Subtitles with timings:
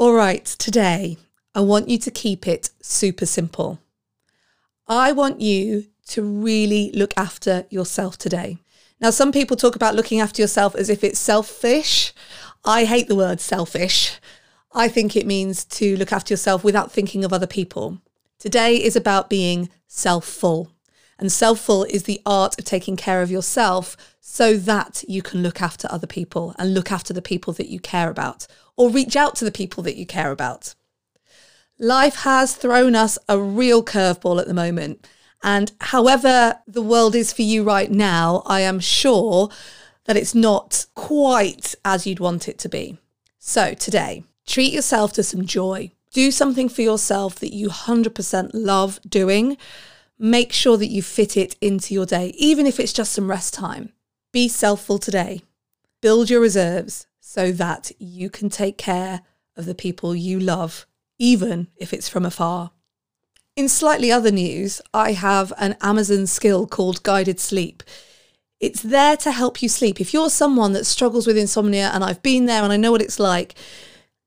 [0.00, 1.18] All right, today
[1.54, 3.80] I want you to keep it super simple.
[4.88, 8.56] I want you to really look after yourself today.
[8.98, 12.14] Now, some people talk about looking after yourself as if it's selfish.
[12.64, 14.18] I hate the word selfish.
[14.72, 18.00] I think it means to look after yourself without thinking of other people.
[18.38, 20.70] Today is about being self full.
[21.20, 25.42] And self full is the art of taking care of yourself so that you can
[25.42, 28.46] look after other people and look after the people that you care about
[28.76, 30.74] or reach out to the people that you care about.
[31.78, 35.06] Life has thrown us a real curveball at the moment.
[35.42, 39.50] And however the world is for you right now, I am sure
[40.04, 42.98] that it's not quite as you'd want it to be.
[43.38, 45.92] So today, treat yourself to some joy.
[46.12, 49.56] Do something for yourself that you 100% love doing.
[50.22, 53.54] Make sure that you fit it into your day, even if it's just some rest
[53.54, 53.94] time.
[54.34, 55.40] Be selfful today.
[56.02, 59.22] Build your reserves so that you can take care
[59.56, 60.86] of the people you love,
[61.18, 62.72] even if it's from afar.
[63.56, 67.82] In slightly other news, I have an Amazon skill called guided sleep.
[68.60, 70.02] It's there to help you sleep.
[70.02, 73.00] If you're someone that struggles with insomnia, and I've been there and I know what
[73.00, 73.54] it's like,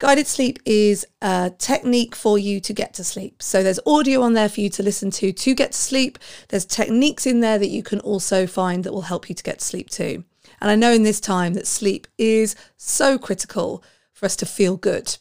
[0.00, 3.42] guided sleep is a technique for you to get to sleep.
[3.42, 6.18] So there's audio on there for you to listen to to get to sleep.
[6.48, 9.60] There's techniques in there that you can also find that will help you to get
[9.60, 10.24] to sleep too.
[10.60, 14.76] And I know in this time that sleep is so critical for us to feel
[14.76, 15.16] good.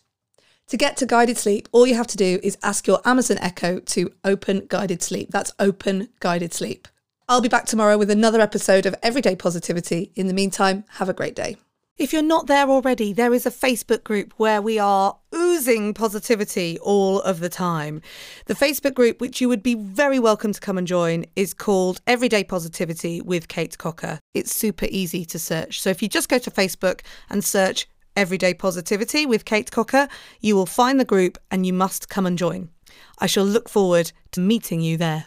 [0.67, 3.79] To get to guided sleep, all you have to do is ask your Amazon Echo
[3.79, 5.29] to open guided sleep.
[5.31, 6.87] That's open guided sleep.
[7.27, 10.11] I'll be back tomorrow with another episode of Everyday Positivity.
[10.15, 11.57] In the meantime, have a great day.
[11.99, 16.79] If you're not there already, there is a Facebook group where we are oozing positivity
[16.79, 18.01] all of the time.
[18.45, 21.99] The Facebook group, which you would be very welcome to come and join, is called
[22.07, 24.17] Everyday Positivity with Kate Cocker.
[24.33, 25.81] It's super easy to search.
[25.81, 30.07] So if you just go to Facebook and search Everyday Positivity with Kate Cocker,
[30.39, 32.69] you will find the group and you must come and join.
[33.19, 35.17] I shall look forward to meeting you there.